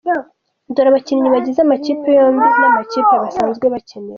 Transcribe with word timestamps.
Dore 0.73 0.89
abakinnyi 0.91 1.27
bagize 1.35 1.59
amakipe 1.63 2.09
yombi 2.17 2.47
n’amakipe 2.59 3.13
basanzwe 3.23 3.65
bakinira:. 3.73 4.09